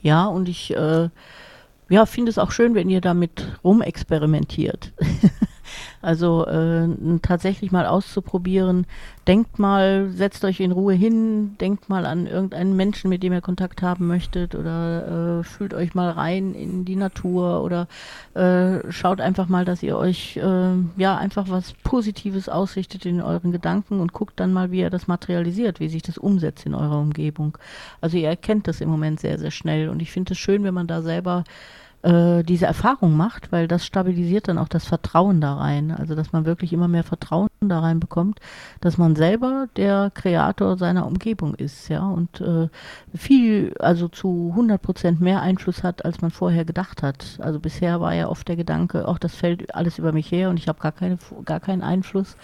Ja, 0.00 0.24
und 0.24 0.48
ich 0.48 0.74
äh, 0.74 1.10
ja, 1.90 2.06
finde 2.06 2.30
es 2.30 2.38
auch 2.38 2.50
schön, 2.50 2.74
wenn 2.74 2.88
ihr 2.88 3.02
damit 3.02 3.58
rumexperimentiert. 3.62 4.92
Also 6.02 6.44
äh, 6.46 6.88
tatsächlich 7.22 7.70
mal 7.70 7.86
auszuprobieren. 7.86 8.86
Denkt 9.28 9.60
mal, 9.60 10.10
setzt 10.10 10.44
euch 10.44 10.58
in 10.58 10.72
Ruhe 10.72 10.94
hin, 10.94 11.56
denkt 11.60 11.88
mal 11.88 12.06
an 12.06 12.26
irgendeinen 12.26 12.74
Menschen, 12.74 13.08
mit 13.08 13.22
dem 13.22 13.32
ihr 13.32 13.40
Kontakt 13.40 13.82
haben 13.82 14.08
möchtet 14.08 14.56
oder 14.56 15.40
äh, 15.40 15.44
fühlt 15.44 15.74
euch 15.74 15.94
mal 15.94 16.10
rein 16.10 16.54
in 16.54 16.84
die 16.84 16.96
Natur 16.96 17.62
oder 17.62 17.86
äh, 18.34 18.90
schaut 18.90 19.20
einfach 19.20 19.48
mal, 19.48 19.64
dass 19.64 19.84
ihr 19.84 19.96
euch 19.96 20.36
äh, 20.38 20.74
ja 20.96 21.16
einfach 21.16 21.48
was 21.48 21.72
Positives 21.84 22.48
ausrichtet 22.48 23.06
in 23.06 23.22
euren 23.22 23.52
Gedanken 23.52 24.00
und 24.00 24.12
guckt 24.12 24.40
dann 24.40 24.52
mal, 24.52 24.72
wie 24.72 24.80
ihr 24.80 24.90
das 24.90 25.06
materialisiert, 25.06 25.78
wie 25.78 25.88
sich 25.88 26.02
das 26.02 26.18
umsetzt 26.18 26.66
in 26.66 26.74
eurer 26.74 26.98
Umgebung. 26.98 27.56
Also 28.00 28.16
ihr 28.16 28.28
erkennt 28.28 28.66
das 28.66 28.80
im 28.80 28.88
Moment 28.88 29.20
sehr, 29.20 29.38
sehr 29.38 29.52
schnell 29.52 29.88
und 29.88 30.02
ich 30.02 30.10
finde 30.10 30.32
es 30.32 30.38
schön, 30.38 30.64
wenn 30.64 30.74
man 30.74 30.88
da 30.88 31.00
selber 31.00 31.44
äh, 32.02 32.42
diese 32.42 32.66
Erfahrung 32.66 33.16
macht, 33.16 33.52
weil 33.52 33.68
das 33.68 33.86
stabilisiert 33.86 34.48
dann 34.48 34.58
auch 34.58 34.68
das 34.68 34.86
Vertrauen 34.86 35.40
da 35.40 35.54
rein. 35.54 35.90
Also 35.90 36.14
dass 36.14 36.32
man 36.32 36.44
wirklich 36.44 36.72
immer 36.72 36.88
mehr 36.88 37.04
Vertrauen 37.04 37.48
da 37.60 37.80
rein 37.80 38.00
bekommt, 38.00 38.40
dass 38.80 38.98
man 38.98 39.16
selber 39.16 39.68
der 39.76 40.10
Kreator 40.12 40.76
seiner 40.76 41.06
Umgebung 41.06 41.54
ist, 41.54 41.88
ja, 41.88 42.06
und 42.06 42.40
äh, 42.40 42.68
viel, 43.14 43.74
also 43.78 44.08
zu 44.08 44.48
100 44.50 44.82
Prozent 44.82 45.20
mehr 45.20 45.42
Einfluss 45.42 45.82
hat, 45.82 46.04
als 46.04 46.20
man 46.20 46.30
vorher 46.30 46.64
gedacht 46.64 47.02
hat. 47.02 47.38
Also 47.40 47.60
bisher 47.60 48.00
war 48.00 48.14
ja 48.14 48.28
oft 48.28 48.48
der 48.48 48.56
Gedanke, 48.56 49.06
auch 49.06 49.18
das 49.18 49.34
fällt 49.34 49.74
alles 49.74 49.98
über 49.98 50.12
mich 50.12 50.30
her 50.30 50.50
und 50.50 50.58
ich 50.58 50.68
habe 50.68 50.80
gar 50.80 50.92
keine, 50.92 51.18
gar 51.44 51.60
keinen 51.60 51.82
Einfluss. 51.82 52.36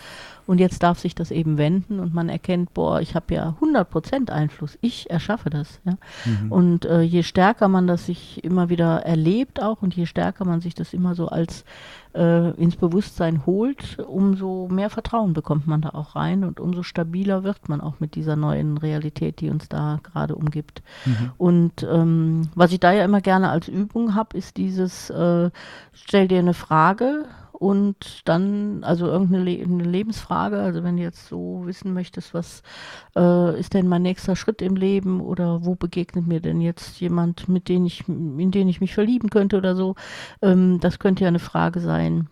Und 0.49 0.61
jetzt 0.61 0.83
darf 0.83 0.99
sich 0.99 1.15
das 1.15 1.31
eben 1.31 1.59
wenden 1.59 2.01
und 2.01 2.15
man 2.15 2.31
erkennt, 2.31 2.73
boah, 2.73 3.03
ich 3.03 3.15
habe 3.15 3.35
ja 3.35 3.55
100% 3.61 4.31
Einfluss. 4.31 4.79
Ich 4.81 5.11
erschaffe 5.11 5.51
das. 5.51 5.79
Ja? 5.85 5.99
Mhm. 6.25 6.51
Und 6.51 6.85
äh, 6.87 7.03
je 7.03 7.23
stärker 7.23 7.69
man 7.69 7.87
das 7.87 8.07
sich 8.07 8.43
immer 8.43 8.71
wieder 8.71 9.01
erlebt 9.01 9.63
auch 9.63 9.83
und 9.83 9.95
je 9.95 10.07
stärker 10.07 10.47
man 10.47 10.63
sich 10.63 10.75
das 10.75 10.95
immer 10.95 11.15
so 11.15 11.29
als 11.29 11.67
äh, 12.15 12.53
ins 12.53 12.77
Bewusstsein 12.77 13.45
holt, 13.45 13.99
umso 13.99 14.69
mehr 14.69 14.89
Vertrauen 14.89 15.35
bekommt 15.35 15.67
man 15.67 15.83
da 15.83 15.91
auch 15.91 16.17
rein 16.17 16.45
und 16.45 16.61
umso 16.61 16.83
stabiler 16.83 17.45
wird 17.45 17.69
man 17.69 17.83
auch 17.83 18.01
mit 18.01 18.15
dieser 18.15 18.35
neuen 18.35 18.79
Realität, 18.79 19.41
die 19.41 19.51
uns 19.51 19.69
da 19.69 20.01
gerade 20.03 20.35
umgibt. 20.35 20.83
Mhm. 21.05 21.33
Und 21.37 21.83
ähm, 21.83 22.49
was 22.55 22.73
ich 22.73 22.81
da 22.81 22.93
ja 22.93 23.05
immer 23.05 23.21
gerne 23.21 23.51
als 23.51 23.69
Übung 23.69 24.15
habe, 24.15 24.39
ist 24.39 24.57
dieses, 24.57 25.11
äh, 25.11 25.51
stell 25.93 26.27
dir 26.27 26.39
eine 26.39 26.55
Frage 26.55 27.27
und 27.59 28.29
dann, 28.29 28.85
also 28.85 29.07
irgendeine 29.07 29.43
Le 29.43 29.65
Lebensfrage, 29.65 30.59
also 30.61 30.85
wenn 30.85 30.97
du 30.97 31.03
jetzt 31.03 31.27
so 31.27 31.63
wissen 31.67 31.93
möchtest, 31.93 32.33
was 32.33 32.63
äh, 33.17 33.59
ist 33.59 33.75
denn 33.75 33.89
mein 33.89 34.03
nächster 34.03 34.37
Schritt 34.37 34.63
im 34.63 34.77
Leben 34.77 35.21
oder 35.21 35.65
wo 35.65 35.75
begegnet 35.75 36.27
mir 36.27 36.41
denn 36.41 36.61
jetzt 36.61 37.01
jemand, 37.01 37.49
mit 37.49 37.69
dem 37.69 37.85
ich, 37.85 38.09
in 38.09 38.53
den 38.53 38.69
ich 38.69 38.81
mich 38.81 38.95
verlieben 38.95 39.29
könnte 39.29 39.57
oder 39.57 39.75
so, 39.75 39.97
ähm, 40.41 40.79
das 40.81 41.01
könnte 41.01 41.25
ja 41.25 41.29
eine 41.29 41.41
Frage 41.41 41.81
sein 41.81 42.29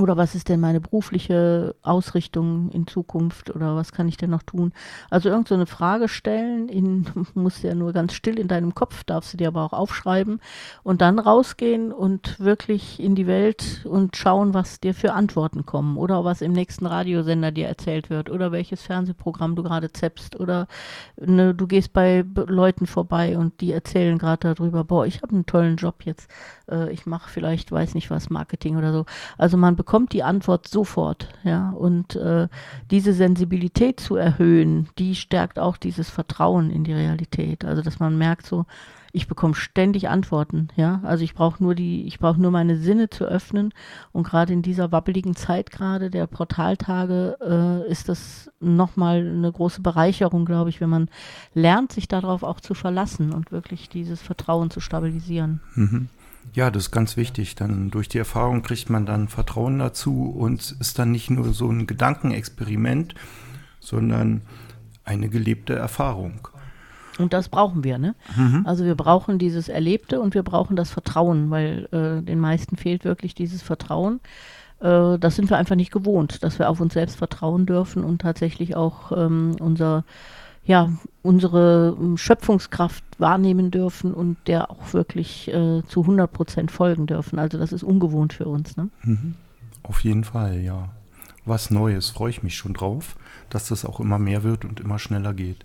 oder 0.00 0.16
was 0.16 0.34
ist 0.34 0.48
denn 0.48 0.60
meine 0.60 0.80
berufliche 0.80 1.74
Ausrichtung 1.82 2.70
in 2.70 2.86
Zukunft 2.86 3.54
oder 3.54 3.76
was 3.76 3.92
kann 3.92 4.08
ich 4.08 4.16
denn 4.16 4.30
noch 4.30 4.42
tun? 4.42 4.72
Also 5.10 5.28
irgend 5.28 5.48
so 5.48 5.54
eine 5.54 5.66
Frage 5.66 6.08
stellen, 6.08 6.68
in, 6.68 7.06
musst 7.34 7.62
ja 7.62 7.74
nur 7.74 7.92
ganz 7.92 8.12
still 8.12 8.38
in 8.38 8.48
deinem 8.48 8.74
Kopf, 8.74 9.04
darfst 9.04 9.32
du 9.32 9.36
dir 9.38 9.48
aber 9.48 9.62
auch 9.62 9.72
aufschreiben 9.72 10.40
und 10.82 11.00
dann 11.00 11.18
rausgehen 11.18 11.92
und 11.92 12.38
wirklich 12.40 13.00
in 13.00 13.14
die 13.14 13.26
Welt 13.26 13.86
und 13.86 14.16
schauen, 14.16 14.54
was 14.54 14.80
dir 14.80 14.92
für 14.92 15.14
Antworten 15.14 15.64
kommen 15.64 15.96
oder 15.96 16.24
was 16.24 16.42
im 16.42 16.52
nächsten 16.52 16.84
Radiosender 16.84 17.52
dir 17.52 17.68
erzählt 17.68 18.10
wird 18.10 18.28
oder 18.28 18.52
welches 18.52 18.82
Fernsehprogramm 18.82 19.56
du 19.56 19.62
gerade 19.62 19.92
zeppst 19.92 20.38
oder 20.38 20.66
ne, 21.18 21.54
du 21.54 21.66
gehst 21.66 21.92
bei 21.92 22.24
Leuten 22.34 22.86
vorbei 22.86 23.38
und 23.38 23.60
die 23.60 23.72
erzählen 23.72 24.18
gerade 24.18 24.54
darüber, 24.54 24.84
boah, 24.84 25.06
ich 25.06 25.22
habe 25.22 25.32
einen 25.32 25.46
tollen 25.46 25.76
Job 25.76 26.02
jetzt, 26.04 26.28
äh, 26.70 26.92
ich 26.92 27.06
mache 27.06 27.30
vielleicht, 27.30 27.72
weiß 27.72 27.94
nicht 27.94 28.10
was, 28.10 28.28
Marketing 28.28 28.76
oder 28.76 28.92
so. 28.92 29.06
Also 29.38 29.56
man 29.56 29.75
bekommt 29.76 30.12
die 30.12 30.22
Antwort 30.22 30.66
sofort, 30.68 31.28
ja. 31.44 31.70
Und 31.70 32.16
äh, 32.16 32.48
diese 32.90 33.12
Sensibilität 33.12 34.00
zu 34.00 34.16
erhöhen, 34.16 34.88
die 34.98 35.14
stärkt 35.14 35.58
auch 35.58 35.76
dieses 35.76 36.10
Vertrauen 36.10 36.70
in 36.70 36.84
die 36.84 36.92
Realität. 36.92 37.64
Also 37.64 37.82
dass 37.82 37.98
man 37.98 38.18
merkt 38.18 38.46
so, 38.46 38.66
ich 39.12 39.28
bekomme 39.28 39.54
ständig 39.54 40.08
Antworten, 40.08 40.68
ja. 40.76 41.00
Also 41.02 41.24
ich 41.24 41.34
brauche 41.34 41.62
nur 41.62 41.74
die, 41.74 42.06
ich 42.06 42.18
brauche 42.18 42.40
nur 42.40 42.50
meine 42.50 42.76
Sinne 42.76 43.08
zu 43.08 43.24
öffnen. 43.24 43.72
Und 44.12 44.24
gerade 44.24 44.52
in 44.52 44.60
dieser 44.60 44.92
wabbeligen 44.92 45.34
Zeit 45.34 45.70
gerade 45.70 46.10
der 46.10 46.26
Portaltage 46.26 47.38
äh, 47.40 47.90
ist 47.90 48.08
das 48.10 48.50
nochmal 48.60 49.20
eine 49.20 49.50
große 49.50 49.80
Bereicherung, 49.80 50.44
glaube 50.44 50.70
ich, 50.70 50.80
wenn 50.80 50.90
man 50.90 51.08
lernt, 51.54 51.92
sich 51.92 52.08
darauf 52.08 52.42
auch 52.42 52.60
zu 52.60 52.74
verlassen 52.74 53.32
und 53.32 53.52
wirklich 53.52 53.88
dieses 53.88 54.20
Vertrauen 54.20 54.70
zu 54.70 54.80
stabilisieren. 54.80 55.60
Mhm. 55.74 56.08
Ja, 56.54 56.70
das 56.70 56.84
ist 56.84 56.90
ganz 56.90 57.16
wichtig. 57.16 57.54
Dann 57.54 57.90
durch 57.90 58.08
die 58.08 58.18
Erfahrung 58.18 58.62
kriegt 58.62 58.88
man 58.90 59.06
dann 59.06 59.28
Vertrauen 59.28 59.78
dazu 59.78 60.30
und 60.30 60.76
ist 60.80 60.98
dann 60.98 61.12
nicht 61.12 61.30
nur 61.30 61.52
so 61.52 61.68
ein 61.68 61.86
Gedankenexperiment, 61.86 63.14
sondern 63.80 64.42
eine 65.04 65.28
gelebte 65.28 65.74
Erfahrung. 65.74 66.48
Und 67.18 67.32
das 67.32 67.48
brauchen 67.48 67.84
wir, 67.84 67.98
ne? 67.98 68.14
Mhm. 68.36 68.62
Also 68.66 68.84
wir 68.84 68.94
brauchen 68.94 69.38
dieses 69.38 69.68
Erlebte 69.68 70.20
und 70.20 70.34
wir 70.34 70.42
brauchen 70.42 70.76
das 70.76 70.90
Vertrauen, 70.90 71.50
weil 71.50 71.88
äh, 71.92 72.22
den 72.22 72.40
meisten 72.40 72.76
fehlt 72.76 73.04
wirklich 73.04 73.34
dieses 73.34 73.62
Vertrauen. 73.62 74.20
Äh, 74.80 75.18
das 75.18 75.36
sind 75.36 75.48
wir 75.48 75.56
einfach 75.56 75.76
nicht 75.76 75.92
gewohnt, 75.92 76.42
dass 76.42 76.58
wir 76.58 76.68
auf 76.68 76.80
uns 76.80 76.94
selbst 76.94 77.16
vertrauen 77.16 77.64
dürfen 77.66 78.04
und 78.04 78.20
tatsächlich 78.20 78.76
auch 78.76 79.12
ähm, 79.12 79.56
unser, 79.60 80.04
ja, 80.66 80.92
unsere 81.22 81.96
ähm, 81.98 82.16
Schöpfungskraft 82.16 83.04
wahrnehmen 83.18 83.70
dürfen 83.70 84.12
und 84.12 84.36
der 84.46 84.70
auch 84.70 84.92
wirklich 84.92 85.48
äh, 85.48 85.82
zu 85.86 86.02
100 86.02 86.32
Prozent 86.32 86.70
folgen 86.70 87.06
dürfen. 87.06 87.38
Also 87.38 87.56
das 87.58 87.72
ist 87.72 87.84
ungewohnt 87.84 88.32
für 88.32 88.46
uns. 88.46 88.76
Ne? 88.76 88.88
Mhm. 89.04 89.34
Auf 89.82 90.00
jeden 90.00 90.24
Fall, 90.24 90.60
ja. 90.60 90.90
Was 91.44 91.70
Neues, 91.70 92.10
freue 92.10 92.30
ich 92.30 92.42
mich 92.42 92.56
schon 92.56 92.74
drauf, 92.74 93.16
dass 93.50 93.68
das 93.68 93.84
auch 93.84 94.00
immer 94.00 94.18
mehr 94.18 94.42
wird 94.42 94.64
und 94.64 94.80
immer 94.80 94.98
schneller 94.98 95.32
geht. 95.32 95.64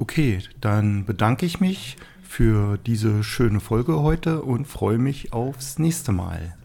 Okay, 0.00 0.40
dann 0.60 1.04
bedanke 1.04 1.46
ich 1.46 1.60
mich 1.60 1.96
für 2.24 2.78
diese 2.78 3.22
schöne 3.22 3.60
Folge 3.60 4.00
heute 4.00 4.42
und 4.42 4.66
freue 4.66 4.98
mich 4.98 5.32
aufs 5.32 5.78
nächste 5.78 6.10
Mal. 6.10 6.56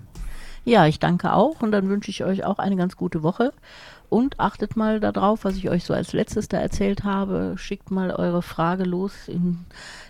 Ja, 0.65 0.87
ich 0.87 0.99
danke 0.99 1.33
auch 1.33 1.61
und 1.61 1.71
dann 1.71 1.89
wünsche 1.89 2.09
ich 2.09 2.23
euch 2.23 2.43
auch 2.43 2.57
eine 2.57 2.75
ganz 2.75 2.95
gute 2.95 3.21
Woche. 3.21 3.53
Und 4.09 4.39
achtet 4.39 4.75
mal 4.75 4.99
darauf, 4.99 5.43
was 5.43 5.55
ich 5.55 5.69
euch 5.69 5.83
so 5.83 5.93
als 5.93 6.13
letztes 6.13 6.47
da 6.47 6.57
erzählt 6.57 7.03
habe. 7.03 7.53
Schickt 7.57 7.91
mal 7.91 8.09
eure 8.11 8.41
Frage 8.41 8.83
los 8.83 9.27
in, 9.27 9.65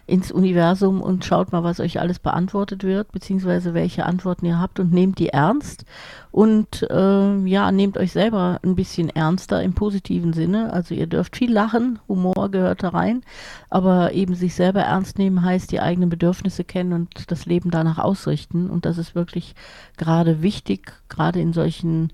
ins 0.07 0.31
Universum 0.31 1.01
und 1.01 1.25
schaut 1.25 1.51
mal, 1.51 1.63
was 1.63 1.81
euch 1.81 1.99
alles 1.99 2.19
beantwortet 2.19 2.83
wird, 2.83 3.11
beziehungsweise 3.11 3.73
welche 3.73 4.05
Antworten 4.05 4.45
ihr 4.45 4.57
habt 4.57 4.79
und 4.79 4.93
nehmt 4.93 5.19
die 5.19 5.29
ernst. 5.29 5.83
Und 6.31 6.87
äh, 6.89 7.35
ja, 7.45 7.71
nehmt 7.73 7.97
euch 7.97 8.13
selber 8.13 8.59
ein 8.63 8.75
bisschen 8.75 9.09
ernster 9.09 9.61
im 9.63 9.73
positiven 9.73 10.31
Sinne. 10.31 10.71
Also 10.71 10.95
ihr 10.95 11.07
dürft 11.07 11.35
viel 11.35 11.51
lachen, 11.51 11.99
Humor 12.07 12.49
gehört 12.51 12.83
da 12.83 12.89
rein, 12.89 13.23
aber 13.69 14.13
eben 14.13 14.33
sich 14.35 14.55
selber 14.55 14.81
ernst 14.81 15.17
nehmen 15.17 15.43
heißt 15.43 15.71
die 15.71 15.81
eigenen 15.81 16.09
Bedürfnisse 16.09 16.63
kennen 16.63 16.93
und 16.93 17.31
das 17.31 17.45
Leben 17.45 17.69
danach 17.69 17.97
ausrichten. 17.97 18.69
Und 18.69 18.85
das 18.85 18.97
ist 18.97 19.13
wirklich 19.13 19.55
gerade 19.97 20.41
wichtig, 20.41 20.93
gerade 21.09 21.41
in 21.41 21.51
solchen 21.51 22.13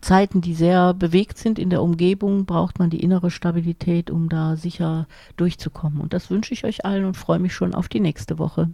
Zeiten, 0.00 0.40
die 0.40 0.54
sehr 0.54 0.92
bewegt 0.94 1.38
sind 1.38 1.58
in 1.58 1.70
der 1.70 1.82
Umgebung, 1.82 2.46
braucht 2.46 2.78
man 2.78 2.90
die 2.90 3.00
innere 3.00 3.30
Stabilität, 3.30 4.10
um 4.10 4.28
da 4.28 4.56
sicher 4.56 5.06
durchzukommen. 5.36 6.00
Und 6.00 6.12
das 6.12 6.30
wünsche 6.30 6.52
ich 6.52 6.64
euch 6.64 6.84
allen 6.84 7.04
und 7.04 7.16
freue 7.16 7.38
mich 7.38 7.54
schon 7.54 7.74
auf 7.74 7.88
die 7.88 8.00
nächste 8.00 8.38
Woche. 8.38 8.70